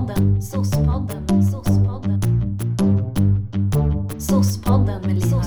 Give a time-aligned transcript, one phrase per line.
[0.00, 2.20] Sospodden, sospodden, sospodden.
[4.20, 5.42] Sospodden med Lina.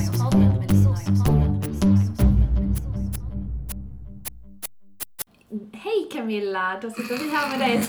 [5.73, 7.83] Hej Camilla, då sitter vi här med dig.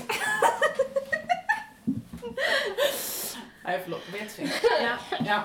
[3.65, 4.49] Nej förlåt, vetfing.
[4.83, 4.97] Ja.
[5.27, 5.45] Ja.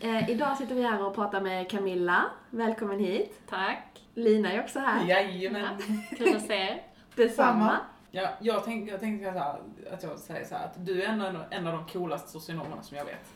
[0.00, 2.24] Eh, idag sitter vi här och pratar med Camilla.
[2.50, 3.40] Välkommen hit.
[3.48, 4.02] Tack.
[4.14, 5.06] Lina är också här.
[5.06, 6.02] Jajamän.
[6.16, 6.82] Kul att se er.
[7.14, 7.80] Detsamma.
[8.16, 9.58] Ja, jag tänkte, jag här,
[9.92, 12.82] att jag säger så här, att du är en av, en av de coolaste socionomerna
[12.82, 13.32] som jag vet.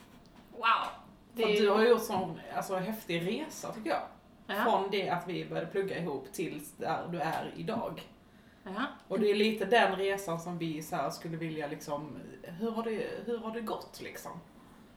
[0.53, 0.63] Wow.
[1.37, 4.03] För att ju- du har gjort sån alltså, häftig resa tycker jag.
[4.47, 4.55] Ja.
[4.65, 8.03] Från det att vi började plugga ihop till där du är idag.
[8.65, 8.71] Ja.
[9.09, 13.11] Och det är lite den resan som vi så skulle vilja liksom, hur har det,
[13.27, 14.33] hur har det gått liksom?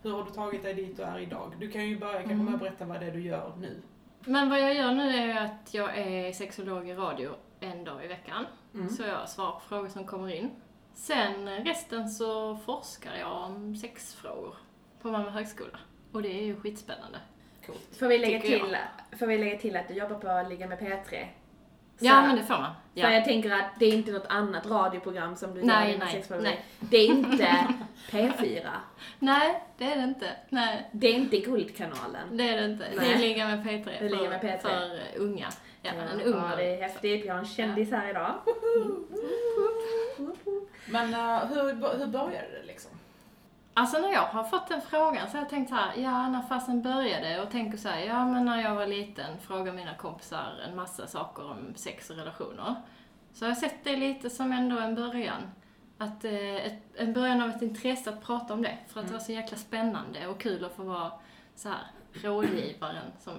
[0.01, 1.53] Hur har du tagit dig dit du är idag?
[1.59, 2.45] Du kan ju börja, kanske Mm.
[2.45, 3.81] börja berätta vad det är du gör nu.
[4.25, 8.07] Men vad jag gör nu är att jag är sexolog i radio en dag i
[8.07, 8.45] veckan.
[8.73, 8.89] Mm.
[8.89, 10.51] Så jag svarar på frågor som kommer in.
[10.93, 14.55] Sen resten så forskar jag om sexfrågor
[15.01, 15.79] på Malmö högskola.
[16.11, 17.17] Och det är ju skitspännande.
[17.65, 17.95] Coolt.
[17.99, 18.77] Får vi, lägga till,
[19.19, 21.25] får vi lägga till att du jobbar på Ligga med P3?
[21.97, 22.71] Så- Ja, men det får man.
[22.93, 23.11] För Ja.
[23.13, 26.43] jag tänker att det är inte något annat radioprogram som du Nej, gör nej, sexfrågor
[26.43, 26.47] i.
[26.47, 26.65] nej.
[26.79, 27.67] Det är inte
[28.11, 28.69] P4.
[29.19, 30.27] Nej, det är det inte.
[30.49, 32.37] Nej, Det är inte Guldkanalen.
[32.37, 32.85] det är det inte.
[32.95, 33.07] Nej.
[33.07, 34.59] Det är Ligga med P3 Det är Ligga med för, P3.
[34.59, 35.47] för unga.
[35.85, 37.25] Ja, en ung ja, det är häftigt.
[37.25, 38.33] Jag har en kändis här idag.
[40.85, 42.91] Men eh, hur, hur började det liksom?
[43.73, 46.41] Alltså när jag har fått den frågan så har jag tänkt så här, ja när
[46.41, 50.53] fasen började och tänker så här, ja men när jag var liten frågade mina kompisar
[50.67, 52.75] en massa saker om sex och relationer.
[53.33, 55.41] Så har jag sett det lite som ändå en början.
[55.97, 58.77] Att, eh, ett, en början av ett intresse att prata om det.
[58.87, 61.11] För att det var så jäkla spännande och kul att få vara
[61.55, 61.81] så här
[62.13, 63.33] rådgivaren som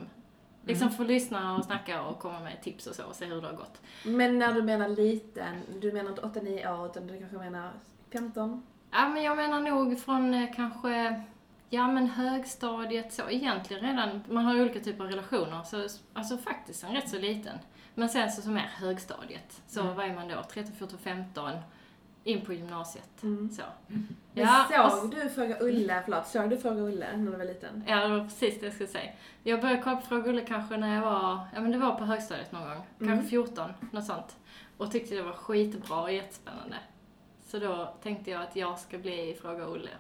[0.67, 3.47] liksom får lyssna och snacka och komma med tips och så och se hur det
[3.47, 3.81] har gått.
[4.05, 7.71] Men när du menar liten, du menar inte 8-9 år utan du kanske menar
[8.13, 8.63] 15?
[8.91, 11.23] Ja, men jag menar nog från eh, kanske,
[11.71, 16.85] ja men högstadiet så egentligen redan, man har olika typer av relationer, så alltså faktiskt
[16.85, 17.59] en rätt så liten.
[17.95, 19.95] Men sen så som är högstadiet, så Mm.
[19.95, 20.43] vad är man då?
[20.53, 21.51] 13, 14, 15,
[22.25, 23.23] in på gymnasiet.
[23.23, 23.51] Mm.
[23.51, 23.63] Så.
[23.87, 27.85] Men Ja, såg du Fråga Ulle, förlåt, såg du Fråga Ulle när du var liten?
[27.87, 29.11] Ja, det var precis det jag skulle säga.
[29.43, 32.05] Jag började kolla på Fråga Ulle kanske när jag var, ja men det var på
[32.05, 32.83] högstadiet någon gång.
[32.99, 33.27] Kanske Mm.
[33.27, 34.37] 14, något sånt.
[34.77, 36.77] Och tyckte det var skitbra och jättespännande.
[37.47, 39.91] Så då tänkte jag att jag ska bli Fråga Olle.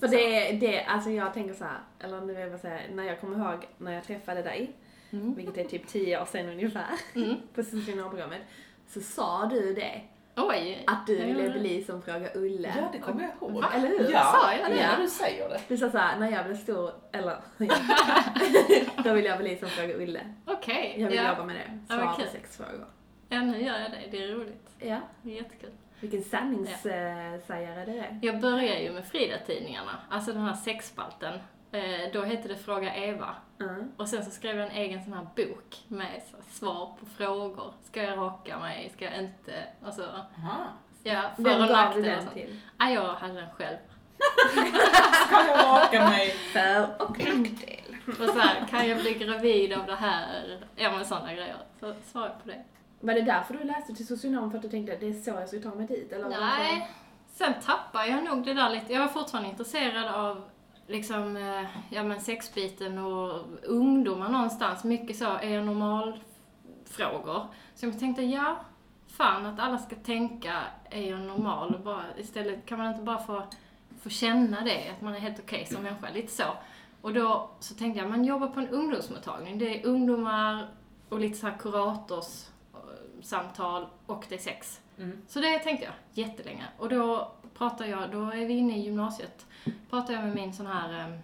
[0.00, 3.20] För det, det, alltså jag tänker så här, eller nu vill jag säga, när jag
[3.20, 4.72] kommer ihåg när jag träffade dig,
[5.10, 5.34] Mm.
[5.34, 7.34] vilket är typ 10 år sedan ungefär, Mm.
[7.54, 8.40] på socionomprogrammet,
[8.88, 10.00] så sa du det,
[10.36, 10.84] Oj!
[10.86, 12.72] att du ville bli som Fråga Ulle.
[12.76, 13.62] Ja, det kommer jag ihåg.
[13.62, 13.70] Va?
[13.74, 14.10] Eller hur?
[14.12, 14.76] Ja, Sa jag det?
[14.76, 15.02] ja, Ja.
[15.02, 15.60] du säger det.
[15.68, 17.36] Du sa såhär, när jag blev stor, eller
[19.04, 20.20] då vill jag bli som Fråga Ulle.
[20.46, 20.94] Okej.
[20.98, 21.28] Jag vill ja.
[21.28, 22.30] jobba med det, Ja, svara vad på kul.
[22.32, 22.86] sexfrågor.
[23.28, 23.98] ja, nu gör jag det.
[24.10, 24.70] Det är roligt.
[24.78, 25.70] Ja, Det är jättekul.
[26.00, 28.18] vilken sanningssägare det är.
[28.22, 31.38] Jag började ju med Frida-tidningarna, alltså den här sexspalten.
[31.72, 33.34] Eh, Då hette det Fråga Eva.
[33.60, 33.92] Mm.
[33.96, 37.72] Och sen så skrev jag en egen sån här bok med så svar på frågor.
[37.84, 38.90] Ska jag raka mig?
[38.94, 39.52] Ska jag inte?
[39.86, 40.56] Alltså, Aha.
[41.02, 42.34] ja, för Vem och gav du nackdelar och den sånt.
[42.34, 42.60] till?
[42.78, 43.76] Ja, jag hade den själv.
[45.26, 46.30] Ska jag raka mig?
[46.30, 47.96] För och nackdel.
[48.08, 50.64] Och så här, kan jag bli gravid av det här?
[50.76, 51.56] Ja men sådana grejer.
[51.80, 52.64] Så svarade jag på det.
[53.00, 54.50] Var det därför du läste till socionom?
[54.50, 56.12] För att du tänkte att det är så jag ska ta mig dit?
[56.12, 56.40] Eller varför?
[56.40, 56.90] Nej,
[57.34, 58.92] sen tappade jag nog det där lite.
[58.92, 60.44] Jag var fortfarande intresserad av
[60.86, 64.84] liksom, eh, ja men sexbiten och ungdomar någonstans.
[64.84, 66.20] Mycket så, är normal?
[66.84, 67.46] Frågor.
[67.74, 68.60] Så jag tänkte, ja,
[69.06, 71.74] fan att alla ska tänka, är jag normal?
[71.74, 73.42] Och bara, istället kan man inte bara få,
[74.00, 76.44] få känna det, att man är helt okej som människa, lite så.
[77.00, 79.58] Och då så tänkte jag, man jobbar på en ungdomsmottagning.
[79.58, 80.68] Det är ungdomar
[81.08, 82.46] och lite så här kurators
[83.22, 84.80] samtal och det är sex.
[84.98, 85.22] Mm.
[85.28, 85.94] Så det tänkte jag
[86.24, 86.64] jättelänge.
[86.78, 89.46] Och då pratar jag, då är vi inne i gymnasiet,
[89.90, 91.18] pratar jag med min sån här um,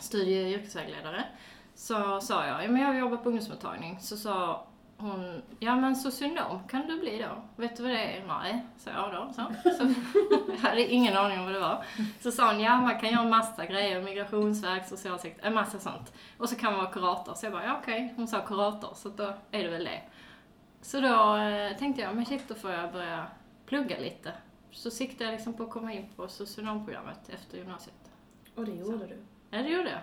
[0.00, 1.24] studie och yrkesvägledare.
[1.74, 4.00] Så sa jag, ja men jag jobbar på ungdomsmottagning.
[4.00, 4.66] Så sa
[4.96, 7.62] hon, ja men socionom kan du bli då?
[7.62, 8.26] Vet du vad det är?
[8.26, 9.32] Nej, sa jag då.
[9.32, 9.70] Så.
[9.70, 9.94] så
[10.50, 11.84] jag hade ingen aning om vad det var.
[12.20, 16.12] Så sa hon, ja man kan göra massa grejer, migrationsverk, socialsektor, en massa sånt.
[16.38, 17.34] Och så kan man vara kurator.
[17.34, 20.02] Så jag bara, ja okej, hon sa kurator, så då är det väl det.
[20.86, 23.26] Så då eh, tänkte jag, men shit, då får jag börja
[23.66, 24.32] plugga lite.
[24.70, 27.94] Så siktade jag liksom på att komma in på socionomprogrammet efter gymnasiet.
[28.54, 29.16] Och det gjorde du.
[29.50, 30.00] Ja, det gjorde jag.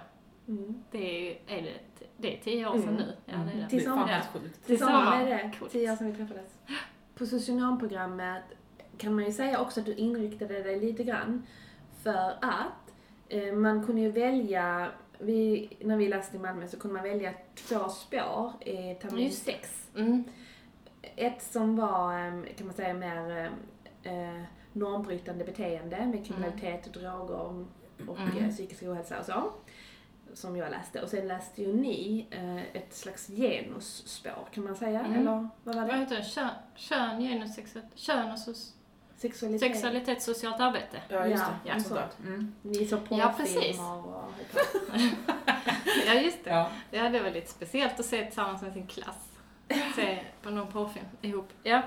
[0.56, 0.83] Mm.
[0.91, 2.95] Det är, är det, det är tio år sedan Mm.
[2.95, 3.15] nu.
[3.25, 3.69] Ja, det är det.
[3.69, 4.24] Till sommar.
[4.33, 4.65] sjukt.
[4.65, 5.71] Till sommar är det Coolt.
[5.71, 6.51] tio år sedan vi träffades.
[7.15, 8.44] På socionomprogrammet
[8.97, 11.45] kan man ju säga också att du inriktade dig lite grann
[12.03, 12.94] för att
[13.29, 14.88] eh, man kunde ju välja,
[15.19, 19.45] vi, när vi läste i Malmö så kunde man välja två spår i termin Just
[19.45, 19.51] det.
[19.51, 19.89] sex.
[19.95, 20.24] Mm.
[21.15, 23.51] Ett som var, eh, kan man säga, mer
[24.03, 24.41] eh,
[24.73, 27.35] normbrytande beteende med kriminalitet, droger
[28.07, 28.38] och Mm.
[28.38, 29.51] eh, psykisk ohälsa och så.
[30.33, 31.01] Som jag läste.
[31.01, 35.11] Och sen läste ju ni eh, ett slags genusspår kan man säga, Mm.
[35.13, 35.31] eller
[35.63, 35.97] vad var Vad det?
[35.97, 36.23] heter det?
[36.23, 38.39] Kön, kön genus, sexualitet, kön och
[39.15, 39.71] Sexualitet.
[39.71, 41.01] sexualitet, socialt arbete.
[41.09, 41.69] Ja, just det.
[41.69, 41.79] ja.
[41.79, 42.09] Sånt där.
[42.27, 42.53] Mm.
[42.61, 43.79] Ni såg Ja, precis.
[43.79, 44.23] och...
[46.07, 46.50] Ja, just det.
[46.50, 46.69] Ja.
[46.91, 49.32] Ja, det var lite speciellt att se tillsammans med sin klass.
[49.95, 51.50] Se på någon porrfilm ihop.
[51.63, 51.81] Ja.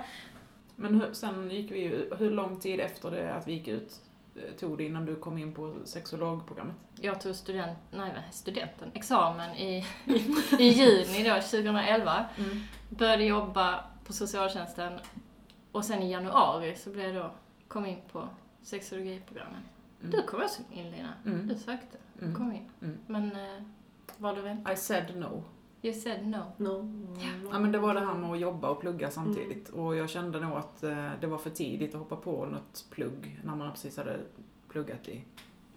[0.76, 4.00] Men hur, sen gick vi ju, hur lång tid efter det att vi gick ut
[4.36, 6.76] eh, tog det innan du kom in på sexologprogrammet?
[7.00, 10.14] Jag tog student, nej, studenten, examen i, i,
[10.58, 12.24] i juni då, 2011.
[12.38, 12.60] Mm.
[12.90, 14.98] Började jobba på socialtjänsten
[15.72, 17.30] och sen i januari så blev jag då,
[17.68, 18.28] kom in på
[18.62, 19.62] sexologiprogrammet.
[20.00, 20.10] Mm.
[20.10, 21.12] Du kom också in Lina.
[21.26, 21.48] Mm.
[21.48, 22.34] Du sökte, Mm.
[22.34, 22.70] kom in.
[22.82, 22.98] Mm.
[23.06, 23.62] Men eh,
[24.16, 24.74] var du väntade?
[24.74, 25.44] I said no.
[25.82, 26.42] You said no.
[26.56, 26.92] No.
[27.52, 30.40] Ja men det var det här med att jobba och plugga samtidigt och jag kände
[30.40, 33.96] nog att eh, det var för tidigt att hoppa på något plugg när man precis
[33.96, 34.16] hade
[34.68, 35.24] pluggat i,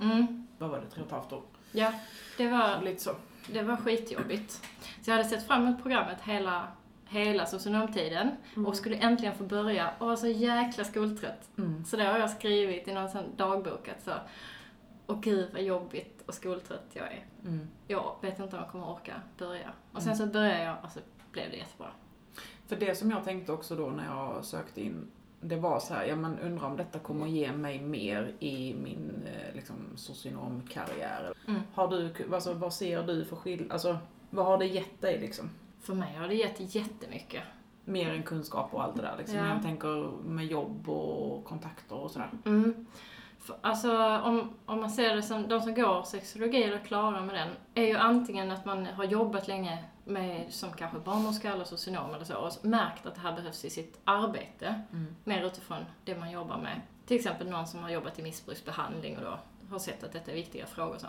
[0.01, 0.47] Mm.
[0.57, 1.43] vad var det, tre och ett halvt år?
[1.71, 1.93] Ja,
[2.37, 3.11] det var, Lite så.
[3.53, 4.51] det var skitjobbigt.
[5.01, 6.67] Så jag hade sett fram emot programmet hela,
[7.05, 8.65] hela socionomtiden Mm.
[8.67, 11.49] och skulle äntligen få börja och var så jäkla skoltrött.
[11.57, 11.85] Mm.
[11.85, 14.11] Så det har jag skrivit i någon sån dagbok att så,
[15.09, 17.25] åh gud vad jobbigt och skoltrött jag är.
[17.45, 17.67] Mm.
[17.87, 19.73] Jag vet inte om jag kommer orka börja.
[19.91, 20.99] Och sen så började jag och så
[21.31, 21.91] blev det jättebra.
[22.67, 25.07] För det som jag tänkte också då när jag sökte in,
[25.41, 29.23] det var så här, ja men undrar om detta kommer ge mig mer i min
[29.25, 31.33] eh, liksom, socionomkarriär.
[31.47, 31.61] Mm.
[31.73, 33.97] Har du, alltså, vad ser du för skillnad, alltså
[34.29, 35.49] vad har det gett dig liksom?
[35.81, 37.43] För mig har det gett jättemycket.
[37.85, 39.37] Mer än kunskap och allt det där liksom.
[39.37, 39.53] Ja.
[39.53, 42.29] Jag tänker med jobb och kontakter och sådär.
[42.45, 42.85] Mm.
[43.39, 47.35] För, alltså om, om man ser det som, de som går sexologi eller klarar med
[47.35, 52.13] den, är ju antingen att man har jobbat länge med, som kanske barnmorska eller socionom
[52.13, 55.15] eller så, och märkt att det här behövs i sitt arbete, Mm.
[55.23, 56.81] mer utifrån det man jobbar med.
[57.05, 59.39] Till exempel någon som har jobbat i missbruksbehandling och då
[59.71, 60.95] har sett att detta är viktiga frågor.
[60.95, 61.07] och Så.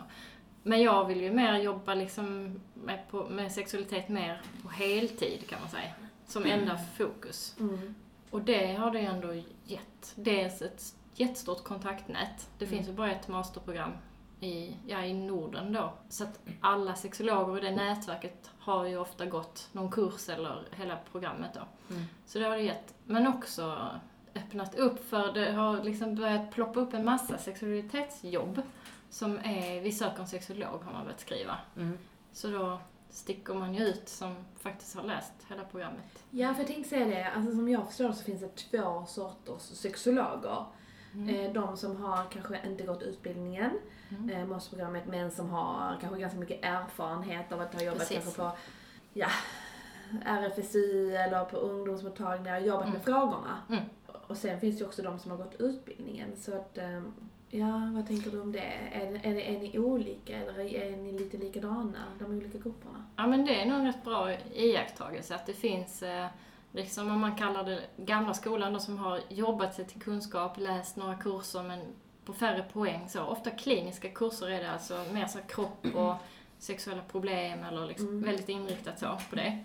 [0.63, 5.59] Men jag vill ju mer jobba liksom med, på, med sexualitet mer på heltid kan
[5.61, 5.91] man säga.
[6.25, 7.55] Som enda fokus.
[7.59, 7.95] Mm.
[8.29, 9.33] Och det har det ändå
[9.65, 10.13] gett.
[10.15, 12.49] Dels ett jättestort kontaktnät.
[12.57, 12.77] Det Mm.
[12.77, 13.91] finns ju bara ett masterprogram
[14.39, 15.93] i, ja, i Norden då.
[16.09, 20.97] Så att alla sexologer i det nätverket har ju ofta gått någon kurs eller hela
[21.11, 21.93] programmet då.
[21.95, 22.05] Mm.
[22.25, 22.93] Så det har det gett.
[23.05, 23.87] Men också
[24.35, 28.61] öppnat upp för det har liksom börjat ploppa upp en massa sexualitetsjobb
[29.09, 31.57] som är, vi söker en sexolog har man börjat skriva.
[31.77, 31.97] Mm.
[32.33, 32.79] Så då
[33.09, 36.23] sticker man ju ut som faktiskt har läst hela programmet.
[36.29, 37.31] Ja, för jag tänkte säga det.
[37.31, 40.65] Alltså, som jag förstår så finns det två sorters sexologer.
[41.29, 43.71] Eh, De som har kanske inte gått utbildningen,
[44.09, 44.29] Mm.
[44.29, 48.17] eh, masterprogrammet, men som har kanske ganska mycket erfarenhet av att ha jobbat Precis.
[48.23, 48.51] kanske på
[49.13, 49.27] ja,
[50.25, 53.57] RFSU eller på ungdomsmottagningar och jobbat med frågorna.
[53.69, 53.83] Mm.
[54.27, 56.29] Och sen finns det också de som har gått utbildningen.
[56.37, 57.01] Så att, eh,
[57.49, 58.73] ja, vad tänker du om det?
[58.91, 63.05] Är, är, är ni olika eller är ni lite likadana, de olika grupperna?
[63.17, 66.27] Ja men det är nog en rätt bra iakttagelse att det finns, eh,
[66.71, 70.95] liksom om man kallar det gamla skolan, de som har jobbat sig till kunskap, läst
[70.95, 71.79] några kurser men
[72.25, 73.23] på färre poäng så.
[73.23, 76.15] Ofta kliniska kurser är det alltså mer så kropp och
[76.59, 78.21] sexuella problem eller liksom Mm.
[78.23, 79.63] väldigt inriktat så på det.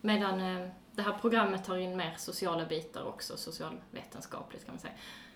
[0.00, 4.92] Medan eh, det här programmet tar in mer sociala bitar också, socialvetenskapligt kan man säga.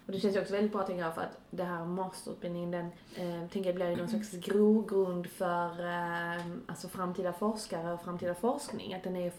[0.07, 2.87] Och det känns ju också väldigt bra tänker jag för att det här masterutbildningen den
[3.15, 8.35] eh, tänker jag blir ju någon slags grogrund för eh, alltså framtida forskare och framtida
[8.35, 8.95] forskning.
[8.95, 9.31] Att den är ju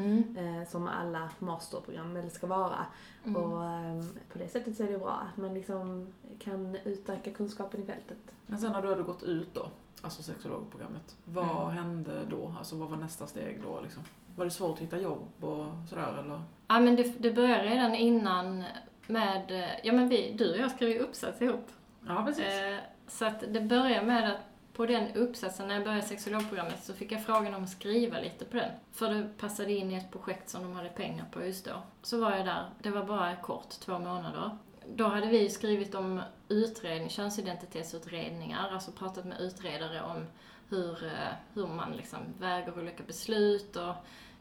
[0.00, 2.86] forskningsförberedande eh, som alla masterprogram väl ska vara.
[3.24, 3.36] Mm.
[3.42, 7.82] Och eh, på det sättet så är det bra att man liksom kan utöka kunskapen
[7.82, 8.18] i fältet.
[8.46, 9.68] Men sen när du hade gått ut då,
[10.02, 11.76] alltså sexologprogrammet, vad Mm.
[11.76, 12.54] hände då?
[12.58, 14.02] Alltså vad var nästa steg då liksom?
[14.36, 16.42] Var det svårt att hitta jobb och sådär eller?
[16.68, 18.64] Ja men det, det börjar redan innan
[19.06, 21.66] med, eh, ja men vi, du och jag skrev ju uppsats ihop.
[22.06, 22.44] Ja precis.
[22.44, 22.78] Eh,
[23.08, 24.40] så att det börjar med att
[24.80, 28.44] på den uppsatsen, när jag började sexologprogrammet, så fick jag frågan om att skriva lite
[28.44, 28.70] på den.
[28.92, 31.82] För det passade in i ett projekt som de hade pengar på just då.
[32.02, 34.58] Så var jag där, det var bara kort, två månader.
[34.94, 40.26] Då hade vi skrivit om utredning, könsidentitetsutredningar, alltså pratat med utredare om
[40.68, 43.94] hur, eh, hur man liksom väger olika beslut och,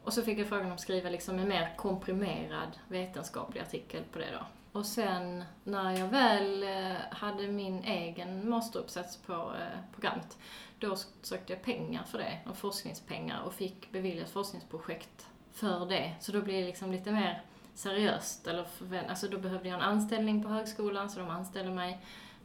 [0.04, 4.20] och så fick jag frågan om att skriva liksom en mer komprimerad vetenskaplig artikel på
[4.20, 4.46] det då.
[4.72, 10.38] Och sen när jag väl eh, hade min egen masteruppsats på eh, programmet,
[10.80, 16.16] då sökte jag pengar för det, och forskningspengar, och fick beviljat forskningsprojekt för det.
[16.20, 17.42] Så då blev det liksom lite mer
[17.74, 18.66] seriöst, eller
[19.10, 22.02] alltså då behövde jag en anställning på högskolan, så de anställde mig.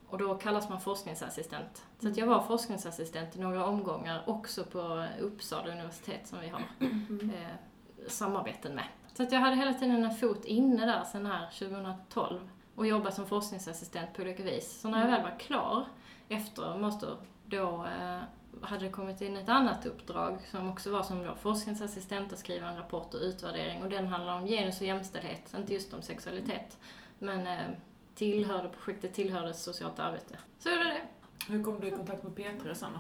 [0.09, 1.87] Och då kallas man forskningsassistent.
[1.99, 6.63] Så att jag var forskningsassistent i några omgångar, också på Uppsala universitet som vi har.
[6.81, 7.31] Mm.
[7.35, 8.85] Eh, samarbeten med.
[9.17, 13.15] Så att jag hade hela tiden en fot inne där sen här 2012 och jobbat
[13.15, 14.81] som forskningsassistent på olika vis.
[14.81, 15.87] Så när jag väl var klar
[16.29, 17.17] efter master,
[17.47, 18.21] då eh,
[18.63, 22.69] hade det kommit in ett annat uppdrag som också var som då forskningsassistent att skriva
[22.69, 26.79] en rapport och utvärdering och den handlar om genus och jämställdhet, inte just om sexualitet.
[27.19, 27.77] Men eh,
[28.15, 30.39] tillhörde, projektet tillhörde socialt arbete.
[30.59, 31.53] Så gjorde jag det.
[31.53, 32.99] Hur kom du i kontakt med P3 sen då?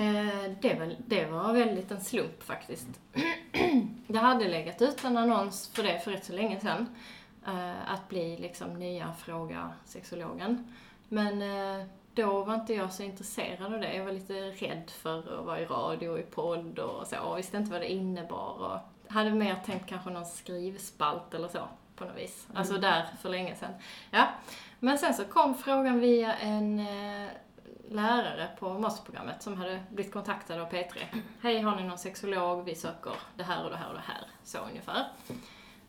[0.00, 3.00] Eh, det, var, det var väldigt en slump faktiskt.
[4.06, 6.86] Jag hade legat ut en annons för det för rätt så länge sedan.
[7.46, 10.72] Eh, att bli liksom nya Fråga sexologen.
[11.08, 13.94] Men eh, då var inte jag så intresserad av det.
[13.94, 17.18] Jag var lite rädd för att vara i radio och i podd och så.
[17.18, 18.56] Och visste inte vad det innebar.
[18.58, 22.48] Och hade mer tänkt kanske någon skrivspalt eller så på något vis.
[22.54, 23.72] Alltså där för länge sedan.
[24.10, 24.28] Ja.
[24.78, 27.28] Men sen så kom frågan via en eh,
[27.92, 31.04] lärare på masterprogrammet som hade blivit kontaktade av P3.
[31.42, 32.64] Hej, har ni någon sexolog?
[32.64, 34.26] Vi söker det här och det här och det här.
[34.44, 35.06] Så ungefär.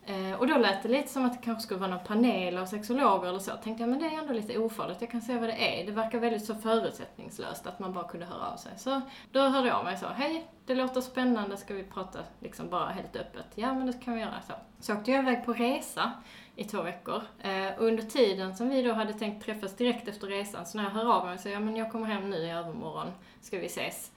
[0.06, 2.66] Eh, och då lät det lite som att det kanske skulle vara någon panel av
[2.66, 3.50] sexologer eller så.
[3.50, 5.00] Tänkte jag, men det är ändå lite ofarligt.
[5.00, 5.86] Jag kan se vad det är.
[5.86, 8.72] Det verkar väldigt så förutsättningslöst att man bara kunde höra av sig.
[8.76, 9.00] Så
[9.32, 11.56] då hörde jag mig så, hej, det låter spännande.
[11.56, 13.46] Ska vi prata liksom bara helt öppet?
[13.54, 14.42] Ja, men det kan vi göra.
[14.46, 16.12] Så, så åkte jag iväg på resa
[16.56, 17.22] i två veckor.
[17.42, 20.84] Eh, och under tiden som vi då hade tänkt träffas direkt efter resan, så när
[20.84, 23.58] jag hör av mig så säger, ja men jag kommer hem nu i övermorgon, ska
[23.58, 24.10] vi ses?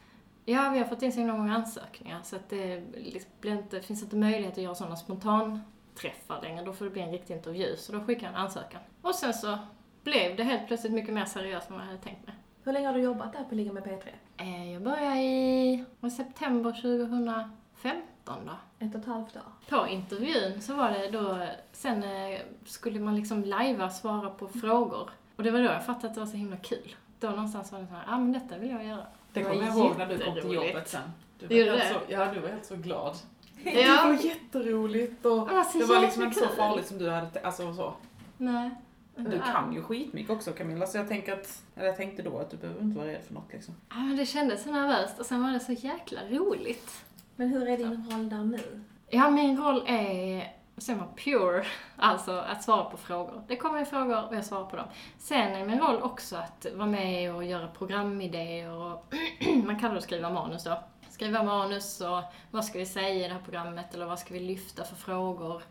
[0.45, 3.81] Ja, vi har fått in så himla många ansökningar så att det liksom blir inte,
[3.81, 5.61] finns inte möjlighet att göra sådana spontan
[6.01, 6.65] spontanträffar längre.
[6.65, 7.75] Då får det bli en riktig intervju.
[7.77, 8.81] Så då skickade jag en ansökan.
[9.01, 9.57] Och sen så
[10.03, 12.35] blev det helt plötsligt mycket mer seriöst än vad jag hade tänkt mig.
[12.63, 14.07] Hur länge har du jobbat där på Ligga med P3?
[14.37, 18.85] Eh, Jag började i det september 2015 då.
[18.85, 19.41] Ett och ett halvt år.
[19.69, 25.09] På intervjun så var det då, sen eh, skulle man liksom lajva svara på frågor.
[25.35, 26.95] Och det var då jag fattade att det var så himla kul.
[27.19, 29.05] Då någonstans var det så här, ja ah, men detta vill jag göra.
[29.33, 31.01] Det var kommer jag ihåg när du kom till jobbet sen.
[31.39, 31.93] Du Det var, helt det?
[31.93, 33.15] så, ja, du var helt så glad.
[33.63, 33.71] Ja.
[33.71, 37.09] Det var jätteroligt och Det var så det var liksom inte så farligt som du
[37.09, 37.93] hade alltså så.
[38.37, 38.71] Nej.
[39.15, 42.49] Du kan ju skitmycket också Camilla, så jag tänker att, eller jag tänkte då att
[42.49, 43.73] du behöver inte vara rädd för något liksom.
[43.89, 47.05] Ja, men det kändes så nervöst och sen var det så jäkla roligt.
[47.35, 48.83] Men hur är din roll där nu?
[49.09, 53.43] Ja, min roll är, säger man, pure, alltså att svara på frågor.
[53.47, 54.87] Det kommer ju frågor och jag svarar på dem.
[55.17, 59.13] Sen är min roll också att vara med och göra programidéer och
[59.65, 60.83] man kallar det att skriva manus då.
[61.17, 62.21] Skriva manus och
[62.51, 65.63] vad ska vi säga i det här programmet eller vad ska vi lyfta för frågor?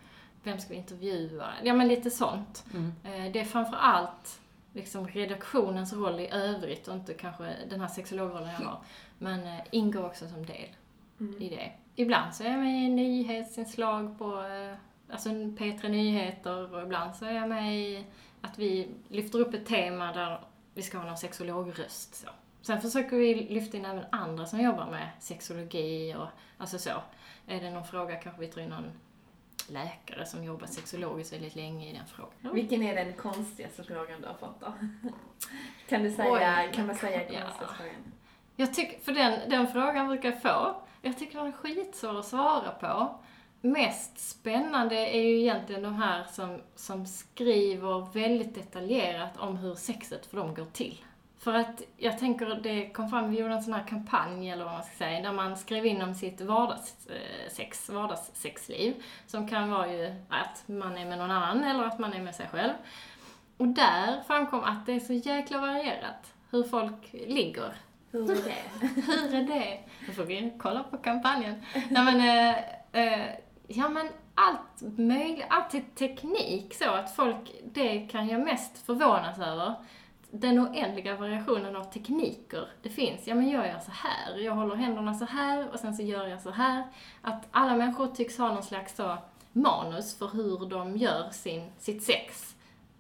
[0.42, 1.46] Vem ska vi intervjua?
[1.62, 2.64] Ja, men lite sånt.
[3.04, 4.40] Eh, Det är framför allt
[4.72, 8.78] liksom redaktionens roll i övrigt och inte kanske den här sexologrollen jag har.
[9.18, 10.68] Men eh, ingår också som del
[11.40, 11.72] i det.
[11.96, 14.74] Ibland så är jag med i nyhetsinslag på eh,
[15.12, 18.04] alltså P3 Nyheter och ibland så är jag med i
[18.40, 20.40] att vi lyfter upp ett tema där
[20.74, 22.14] vi ska ha någon sexologröst.
[22.14, 22.28] Så.
[22.66, 26.26] Sen försöker vi lyfta in även andra som jobbar med sexologi och
[26.58, 26.90] alltså så.
[27.46, 28.92] Är det någon fråga kanske vi tar in någon
[29.68, 32.54] läkare som jobbar sexologiskt väldigt länge i den frågan.
[32.54, 34.66] Vilken är den konstigaste frågan du har fått då?
[35.88, 37.40] Kan du säga, Oj, kan man säga ja.
[37.40, 38.12] konstigaste frågan?
[38.56, 40.76] Jag tycker, för den, den frågan brukar jag få.
[41.02, 43.18] Jag tycker den är skitsvår att svara på.
[43.61, 50.26] Mest spännande är ju egentligen de här som, som skriver väldigt detaljerat om hur sexet
[50.26, 50.99] för dem går till.
[51.46, 54.72] För att jag tänker, det kom fram, vi gjorde en sån här kampanj eller vad
[54.72, 58.94] man ska säga, där man skrev in om sitt vardagssex, vardagssexliv.
[59.26, 62.34] Som kan vara ju att man är med någon annan eller att man är med
[62.34, 62.72] sig själv.
[63.56, 67.72] Och där framkom att det är så jäkla varierat hur folk ligger.
[68.10, 68.86] Hur är det?
[69.06, 69.78] Hur är det?
[70.06, 71.62] Då får vi kolla på kampanjen.
[71.90, 72.56] Nej men, eh,
[73.02, 73.34] eh,
[73.66, 79.74] ja men allt möjligt, alltid teknik så att folk, det kan jag mest förvånas över.
[80.40, 83.26] Den oändliga variationen av tekniker det finns.
[83.26, 86.26] Ja men jag gör så här, jag håller händerna så här och sen så gör
[86.26, 86.84] jag så här.
[87.22, 89.18] Att alla människor tycks ha någon slags så
[89.52, 92.54] manus för hur de gör sin, sitt sex.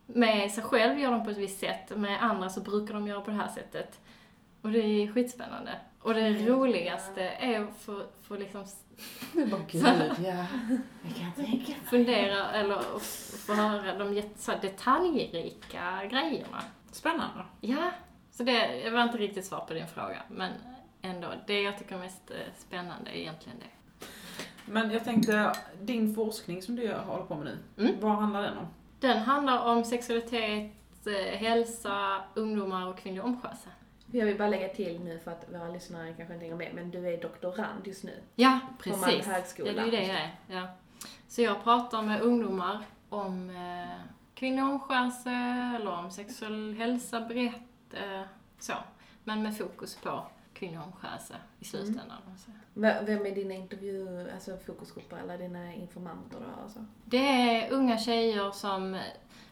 [0.06, 3.20] Med sig själv gör de på ett visst sätt, med andra så brukar de göra
[3.20, 4.00] på det här sättet.
[4.62, 5.70] Och det är skitspännande.
[6.00, 8.64] Och det roligaste är att få, få liksom
[9.32, 9.82] Du bara, gud,
[10.26, 10.46] ja.
[11.02, 11.76] Jag kan tänka mig.
[11.90, 12.78] fundera eller
[13.46, 16.62] få höra de jätte- så detaljrika grejerna.
[16.96, 17.44] Spännande.
[17.60, 17.90] Ja,
[18.30, 20.52] så det jag var inte riktigt svar på din fråga, men
[21.02, 21.28] ändå.
[21.46, 24.06] Det jag tycker är mest eh, spännande är egentligen det.
[24.72, 27.44] Men jag tänkte, din forskning som du håller på med
[27.76, 28.00] nu, Mm.
[28.00, 28.66] vad handlar den om?
[29.00, 30.72] Den handlar om sexualitet,
[31.06, 33.68] eh, hälsa, ungdomar och kvinnlig omskärelse.
[34.12, 36.90] Jag vill bara lägga till nu för att våra lyssnare kanske inte hänger med, men
[36.90, 38.22] du är doktorand just nu.
[38.34, 39.26] Ja, På Malmö precis.
[39.26, 39.68] högskola.
[39.68, 40.34] Ja, det är ju det jag är.
[40.46, 40.68] Ja.
[41.28, 44.00] Så jag pratar med ungdomar om eh,
[44.36, 45.30] kvinnlig omskärelse
[45.76, 47.94] eller om sexuell hälsa brett.
[47.94, 48.22] Eh,
[48.58, 48.72] så.
[49.24, 52.16] Men med fokus på kvinnlig omskärelse i slutändan.
[52.74, 56.62] V- Vem är dina intervju, alltså fokusgrupper eller dina informanter då?
[56.62, 56.84] Alltså?
[57.04, 59.00] Det är unga tjejer som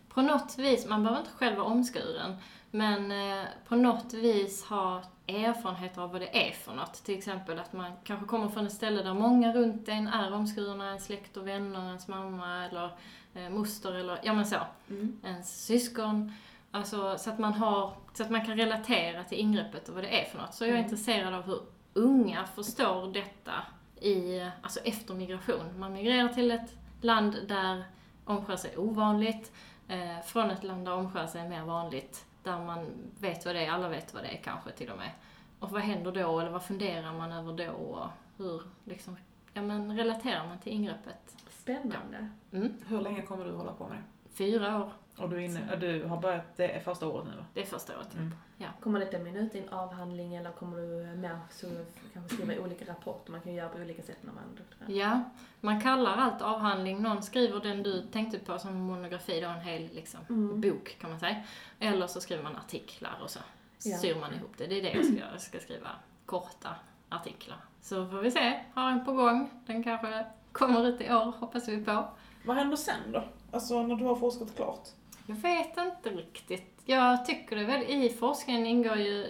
[0.09, 2.37] på något vis, man behöver inte själv vara omskuren,
[2.71, 6.95] men eh, på något vis har erfarenheter av vad det är för något.
[7.05, 10.87] Till exempel att man kanske kommer från ett ställe där många runt en är omskurna,
[10.89, 12.91] ens släkt och vänner, ens mamma eller
[13.35, 14.57] eh, moster eller, ja men så,
[14.91, 15.21] Mm.
[15.25, 16.33] ens syskon.
[16.71, 20.21] Alltså så att man har, så att man kan relatera till ingreppet och vad det
[20.21, 20.55] är för något.
[20.55, 20.85] Så jag är Mm.
[20.85, 21.61] intresserad av hur
[21.95, 23.53] unga förstår detta
[24.01, 25.79] i, alltså efter migration.
[25.79, 27.85] Man migrerar till ett land där
[28.25, 29.53] omskärelse är ovanligt,
[29.89, 32.87] eh, från ett land där omskärelse är mer vanligt, där man
[33.21, 35.11] vet vad det är, alla vet vad det är kanske till och med.
[35.59, 39.17] Och vad händer då, eller vad funderar man över då, och hur liksom,
[39.55, 41.37] ja men relaterar man till ingreppet?
[41.51, 42.29] Spännande.
[42.53, 42.73] Mm.
[42.87, 44.03] Hur länge kommer du hålla på med det?
[44.37, 47.37] Fyra år, Och du, är inne, ja, du har börjat, det är första året nu
[47.37, 47.45] va?
[47.55, 48.15] det är första året.
[48.15, 48.33] Mm.
[48.81, 51.67] Kommer detta mynna ut i en avhandling eller kommer du mer så
[52.13, 53.33] kanske skriva olika rapporter?
[53.33, 55.01] Man kan ju göra på olika sätt när man doktorerar.
[55.01, 55.21] Ja,
[55.61, 57.03] man kallar allt avhandling.
[57.03, 60.61] Någon skriver den du tänkte på som monografi, då en hel liksom, Mm.
[60.61, 61.43] bok kan man säga.
[61.81, 63.39] Eller så skriver man artiklar och så
[63.85, 63.97] Ja.
[63.99, 64.67] syr man ihop det.
[64.67, 65.31] Det är det jag ska göra.
[65.33, 65.89] Jag ska skriva
[66.27, 66.77] korta
[67.09, 67.59] artiklar.
[67.85, 68.61] Så får vi se.
[68.75, 69.51] Har en på gång.
[69.67, 72.05] Den kanske kommer ut i år, hoppas vi på.
[72.45, 73.25] Vad händer sen då?
[73.53, 74.89] Alltså när du har forskat klart?
[75.27, 76.83] Jag vet inte riktigt.
[76.85, 79.27] Jag tycker det väl, i forskningen ingår ju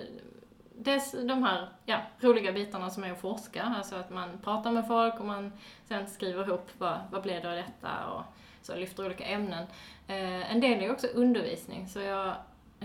[0.78, 4.87] dels de här ja, roliga bitarna som är att forska, alltså att man pratar med
[4.87, 5.52] folk och man
[5.88, 8.23] sen skriver ihop vad, vad blev det av detta och
[8.62, 9.66] så lyfter olika ämnen.
[10.06, 12.34] Eh, en del är ju också undervisning, så jag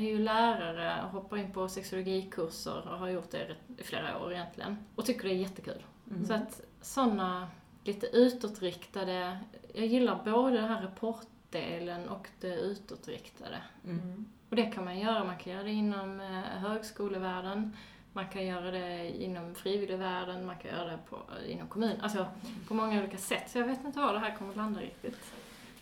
[0.06, 4.34] är ju lärare och hoppar in på sexologikurser och har gjort det i flera år
[4.34, 4.78] egentligen.
[4.96, 5.84] Och tycker det är jättekul.
[6.12, 6.26] Mm.
[6.26, 7.48] Så att sådana
[7.84, 9.38] lite utåtriktade,
[9.74, 13.58] jag gillar både den här rapportdelen och det utåtriktade.
[13.86, 14.26] Mm.
[14.50, 17.78] Och det kan man göra, man kan göra det inom eh, högskolevärlden,
[18.14, 22.26] man kan göra det inom frivilligvärlden, man kan göra det på, inom kommunen, alltså
[22.68, 23.50] på många olika sätt.
[23.50, 25.34] Så jag vet inte var det här kommer att landa riktigt.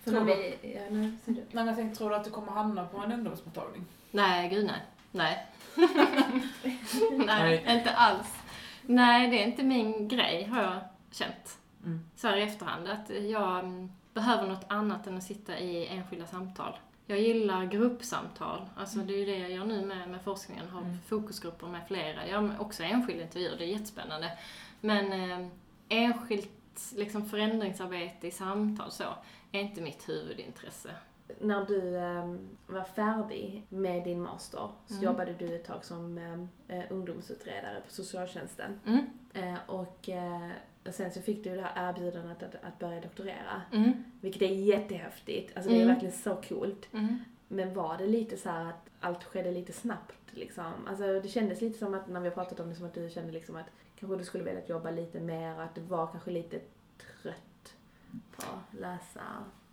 [0.04, 0.58] Tror du- vi,
[1.52, 1.64] ja.
[1.64, 3.86] Nej tror du att du kommer hamna på en ungdomsmottagning?
[4.18, 4.82] Nej, gud nej.
[5.12, 5.46] Nej.
[7.12, 7.78] nej, Nej.
[7.78, 8.36] inte alls.
[8.82, 10.80] Nej, det är inte min grej har jag
[11.12, 11.58] känt.
[11.86, 12.10] Mm.
[12.16, 16.28] Så här i efterhand, att jag mm, behöver något annat än att sitta i enskilda
[16.28, 16.78] samtal.
[17.06, 20.82] Jag gillar gruppsamtal, alltså det är ju det jag gör nu med, med forskningen, har
[20.82, 20.98] Mm.
[21.08, 22.28] fokusgrupper med flera.
[22.28, 24.38] Jag har också enskilda intervjuer, det är jättespännande.
[24.82, 25.48] Men eh,
[25.90, 29.04] enskilt liksom förändringsarbete i samtal så,
[29.52, 30.90] är inte mitt huvudintresse.
[31.40, 35.04] När du ehm, var färdig med din master så Mm.
[35.06, 38.80] jobbade du ett tag som ehm, eh, ungdomsutredare på socialtjänsten.
[38.86, 39.06] Mm.
[39.34, 40.50] Eh, och eh,
[40.92, 43.62] sen så fick du det här erbjudandet att, att börja doktorera.
[43.72, 44.04] Mm.
[44.22, 45.58] Vilket är jättehäftigt.
[45.58, 45.94] Alltså det är Mm.
[45.94, 46.94] verkligen så coolt.
[46.94, 47.18] Mm.
[47.48, 50.74] Men var det lite så här att allt skedde lite snabbt liksom?
[50.88, 53.10] Alltså det kändes lite som att när vi har pratat om det som att du
[53.10, 53.66] kände liksom att
[54.00, 56.60] kanske du skulle vilja jobba lite mer och att du var kanske lite
[57.22, 57.76] trött
[58.36, 59.22] på att läsa.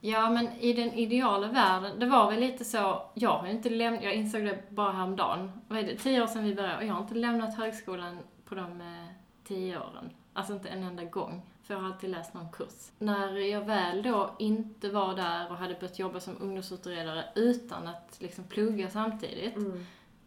[0.06, 4.02] Ja, men i den ideala världen, det var väl lite så, jag har inte lämnat,
[4.04, 6.94] jag insåg det bara häromdagen, vad är det, tio år sedan vi började, och jag
[6.94, 9.06] har inte lämnat högskolan på de eh,
[9.44, 10.10] tio åren.
[10.32, 11.42] Alltså inte en enda gång.
[11.62, 12.90] För jag har alltid läst någon kurs.
[12.98, 18.16] När jag väl då inte var där och hade börjat jobba som ungdomsutredare utan att
[18.20, 19.86] liksom plugga samtidigt, Mm.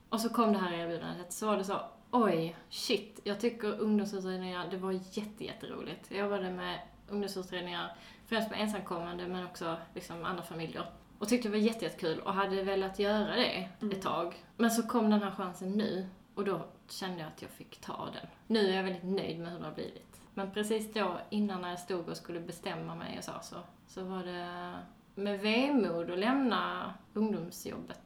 [0.09, 1.79] och så kom det här erbjudandet, så var det så,
[2.11, 6.05] oj, shit, jag tycker ungdomsutredningar, det var jätte, jätteroligt.
[6.11, 7.95] Jag jobbade med ungdomsutredningar,
[8.27, 10.89] främst med ensamkommande men också liksom andra familjer.
[11.19, 13.97] Och tyckte det var jätte, jättekul och hade velat göra det Mm.
[13.97, 14.35] ett tag.
[14.57, 18.05] Men så kom den här chansen nu och då kände jag att jag fick ta
[18.13, 18.27] den.
[18.47, 20.21] Nu är jag väldigt nöjd med hur det har blivit.
[20.33, 23.55] Men precis då, innan när jag stod och skulle bestämma mig och så, så,
[23.87, 24.73] så var det
[25.15, 28.01] med vemod att lämna ungdomsjobbet.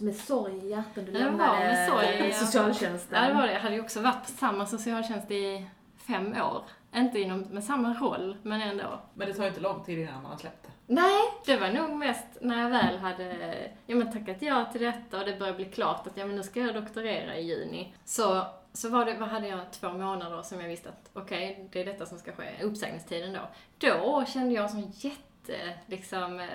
[0.00, 3.22] Med, sorg i hjärtat du det var lämnade med sorg socialtjänsten.
[3.22, 3.52] Ja, det var det.
[3.52, 6.62] Jag hade ju också varit på samma socialtjänst i fem år.
[6.98, 9.00] Inte inom, med samma roll, men ändå.
[9.14, 10.68] Men det tar ju inte lång tid innan man har släppt det.
[10.86, 13.54] Nej, det var nog mest när jag väl hade
[13.86, 16.42] ja, men tackat ja till detta och det började bli klart att ja, men nu
[16.42, 17.94] ska jag doktorera i juni.
[18.04, 21.80] Så, så var det, vad hade jag, två månader som jag visste att okej, det
[21.80, 23.40] är detta som ska ske, uppsägningstiden då.
[23.78, 26.46] Då kände jag som jätte, liksom, eh,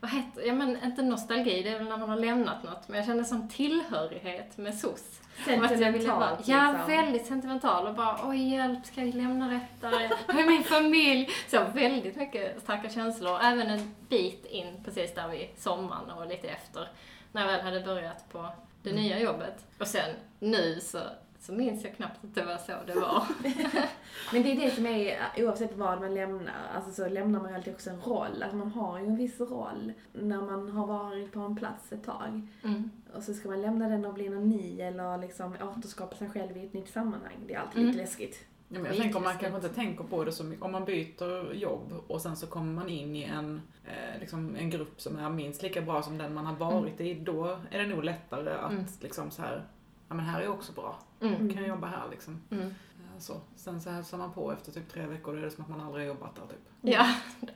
[0.00, 2.96] vad heter, ja men inte nostalgi, det är väl när man har lämnat något, men
[2.96, 5.20] jag kände som tillhörighet med SOS.
[5.46, 6.86] Vara, Sentimentalt Ja, liksom.
[6.88, 9.96] väldigt sentimental och bara oj hjälp, ska jag lämna detta?
[10.28, 11.28] Här är min familj.
[11.48, 16.48] Så väldigt mycket starka känslor, även en bit in precis där vid sommaren och lite
[16.48, 16.88] efter.
[17.32, 18.48] När jag väl hade börjat på
[18.82, 19.64] det nya jobbet.
[19.78, 20.98] Och sen nu så
[21.40, 23.22] så minns jag knappt att det var så det var.
[24.32, 27.56] Men det är det som är, oavsett vad man lämnar, alltså så lämnar man ju
[27.56, 28.42] alltid också en roll.
[28.42, 32.04] Alltså man har ju en viss roll när man har varit på en plats ett
[32.04, 32.48] tag.
[32.64, 32.90] Mm.
[33.14, 36.56] Och så ska man lämna den och bli någon ny eller liksom återskapa sig själv
[36.56, 37.36] i ett nytt sammanhang.
[37.46, 37.86] Det är alltid Mm.
[37.86, 38.44] lite läskigt.
[38.68, 40.64] Ja, men jag tänker om man kanske inte tänker på det så mycket.
[40.64, 44.70] Om man byter jobb och sen så kommer man in i en, eh, liksom en
[44.70, 47.86] grupp som är minst lika bra som den man har varit i, då är det
[47.86, 48.84] nog lättare att Mm.
[49.00, 49.64] liksom så här,
[50.08, 50.98] ja men här är också bra.
[51.20, 51.36] Mm.
[51.52, 52.40] Kan jag jobba här liksom.
[52.50, 52.66] Mm.
[52.66, 52.72] Eh,
[53.18, 53.34] Så.
[53.56, 55.80] Sen så hälsar man på efter typ tre veckor, då är det som att man
[55.80, 56.58] aldrig har jobbat där typ.
[56.80, 57.06] Ja,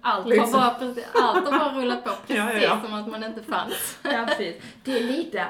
[0.00, 0.52] allt har, Liksom.
[0.52, 2.80] bara, precis- allt har bara rullat på precis Ja, ja, ja.
[2.84, 3.98] som att man inte fanns.
[4.04, 4.62] Ja, precis.
[4.84, 5.46] Det är lite,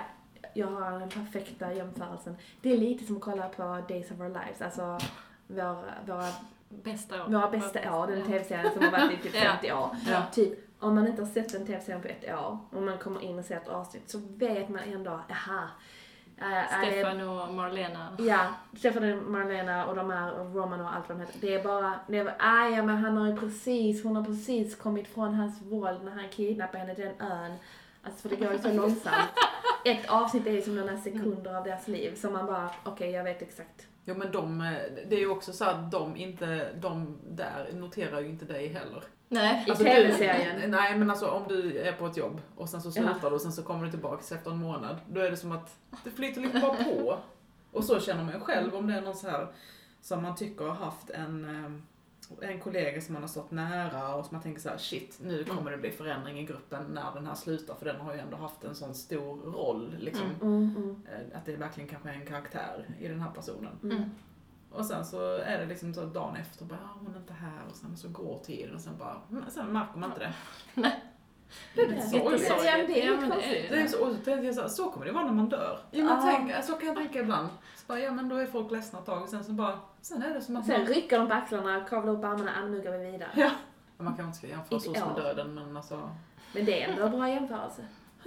[0.55, 2.37] jag har den perfekta jämförelsen.
[2.61, 4.99] Det är lite som att kolla på Days of Our Lives, alltså
[5.47, 5.75] våra,
[6.07, 6.29] våra,
[6.69, 7.29] Bästa år.
[7.29, 9.51] våra bästa år, den tv-serien som har varit i typ Ja.
[9.53, 9.97] 50 år.
[10.11, 10.23] Ja.
[10.33, 13.39] Typ, om man inte har sett den tv-serien på ett år och man kommer in
[13.39, 15.69] och ser ett avsnitt så vet man ändå, aha.
[16.43, 18.17] Äh, Stefan och Marlena.
[18.19, 18.47] Ja,
[18.79, 21.39] Stefan och Marlena och de här, och Roman och allt vad de heter.
[21.41, 24.25] Det är bara, det är bara, ah, ja men han har ju precis, hon har
[24.25, 27.53] precis kommit från hans våld när han kidnappade henne till den ön.
[28.03, 29.31] Alltså för det går ju så långsamt.
[29.85, 33.25] Ett avsnitt är ju som några sekunder av deras liv som man bara, okej jag
[33.25, 33.87] vet exakt.
[34.05, 34.73] Jo men de, eh,
[35.09, 39.05] det är ju också så att de inte, de där noterar ju inte dig heller.
[39.29, 39.65] Nej.
[39.67, 40.61] I Alltså, TV-serien.
[40.61, 42.93] Du, nej men alltså om du är på ett jobb och sen så Ja.
[42.93, 44.97] slutar du och sen så kommer du tillbaka efter en månad.
[45.09, 47.19] Då är det som att det flyter lite bara på.
[47.73, 49.47] Och så känner man ju själv om det är någon så här
[50.01, 51.71] som man tycker har haft en, eh,
[52.41, 55.45] en kollega som man har stått nära och som man tänker så här: shit nu
[55.45, 58.37] kommer det bli förändring i gruppen när den här slutar för den har ju ändå
[58.37, 60.27] haft en sån stor roll liksom.
[60.43, 63.79] Mm, mm, Eh, Att det verkligen kanske är en karaktär i den här personen.
[63.83, 63.97] mm.
[63.97, 64.11] Mm.
[64.71, 67.61] Och sen så är det liksom så dagen efter, bara, "Ah, hon är inte här
[67.71, 70.35] och sen så går tiden och sen bara, mm, sen märker man inte det.
[71.75, 72.09] Det är lite det.
[72.09, 72.49] sorgligt.
[72.65, 73.91] Ja, det är ju konstigt.
[74.55, 75.79] Så, och så kommer det vara när man dör.
[75.91, 76.23] Ja, men Ja.
[76.49, 77.49] tänk, så kan jag tänka ibland.
[77.93, 80.35] Bara, ja men då är folk ledsna ett tag och sen så bara, sen är
[80.35, 80.89] det som att Sen man...
[80.95, 83.31] rycker de på axlarna, kavlar upp armarna, anmuggar vi vidare.
[83.37, 83.51] Ja.
[83.99, 85.17] Man kanske inte ska jämföra så jag.
[85.17, 86.11] döden men alltså.
[86.55, 87.83] Men det är ändå en bra jämförelse.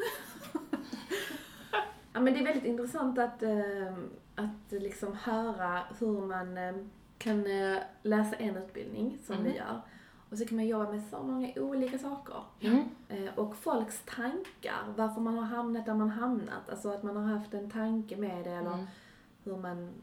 [2.14, 3.94] ja, men det är väldigt intressant att, eh,
[4.36, 6.76] att liksom höra hur man eh,
[7.18, 9.48] kan eh, läsa en utbildning som Mm.
[9.52, 9.82] vi gör.
[10.30, 12.44] Och så kan man jobba med så många olika saker.
[12.62, 12.84] Mm.
[13.10, 16.70] Eh, och folks tankar, varför man har hamnat där man hamnat.
[16.70, 18.86] Alltså att man har haft en tanke med det eller Mm.
[19.46, 19.94] Hur man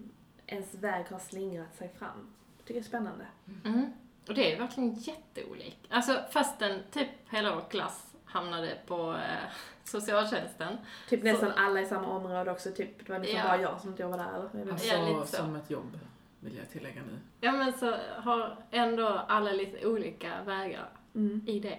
[0.46, 2.30] ens väg har slingrat sig fram.
[2.58, 3.26] Jag tycker det är spännande.
[3.64, 3.92] Mm.
[4.28, 5.86] Och det är verkligen jätteolikt.
[5.90, 9.50] Alltså fastän typ hela vår klass hamnade på eh,
[9.84, 10.76] socialtjänsten.
[11.08, 12.70] Typ Så- nästan alla i samma område också.
[12.72, 13.44] Typ, det var liksom Ja.
[13.48, 14.38] bara jag som inte jobbade där.
[14.38, 14.64] Eller?
[14.64, 14.72] Jag.
[14.72, 15.36] Alltså lite så.
[15.36, 15.98] som ett jobb,
[16.40, 17.18] vill jag tillägga nu.
[17.40, 21.44] Ja men så har ändå alla lite olika vägar Mm.
[21.48, 21.78] i det.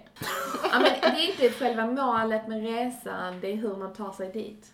[0.72, 4.32] Ja, men det är inte själva målet med resan, det är hur man tar sig
[4.32, 4.74] dit.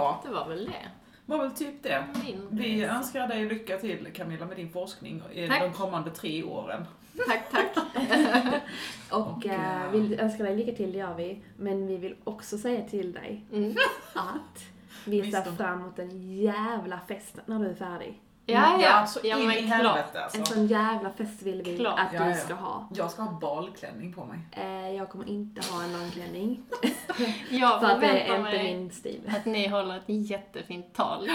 [0.00, 0.88] Bra, Det var väl det.
[1.26, 2.04] var väl typ det.
[2.24, 2.94] Min Vi resa.
[2.94, 5.60] önskar dig lycka till Camilla med din forskning i Tack.
[5.60, 6.86] de kommande tre åren.
[7.28, 7.84] Tack, tack.
[9.10, 11.42] Och, Och, eh, eh, vi önskar dig lycka till, det gör vi.
[11.56, 13.74] Men vi vill också säga till dig Mm.
[14.14, 14.64] att
[15.04, 15.56] vi ser Visst.
[15.56, 18.20] fram emot en jävla fest när du är färdig.
[18.46, 19.06] Ja, ja.
[19.06, 19.70] så ja in men i klart.
[19.78, 20.54] helvete En alltså.
[20.54, 21.98] sån jävla fest vill vi Klart.
[22.00, 22.36] att Ja, du ja.
[22.36, 22.88] ska ha.
[22.94, 24.38] Jag ska ha balklänning på mig.
[24.52, 26.62] Eh, jag kommer inte ha en långklänning.
[27.50, 29.20] Jag För att det är inte min stil.
[29.36, 31.28] att ni håller ett jättefint tal.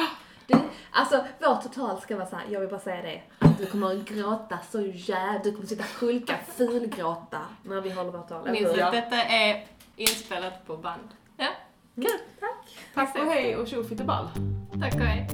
[0.47, 0.55] Du,
[0.91, 3.21] alltså vårt total ska vara så här, jag vill bara säga det.
[3.39, 8.11] Att du kommer att gråta så jävla, du kommer sitta hulka, fulgråta när vi håller
[8.11, 8.49] vårt tal.
[8.49, 9.63] Minns att detta är
[9.95, 11.09] inspelat på band.
[11.37, 11.47] Ja,
[11.95, 12.05] Kul,
[12.39, 12.77] tack.
[12.93, 14.27] Tack och hej och tjofiteball.
[14.81, 15.27] tack och hej.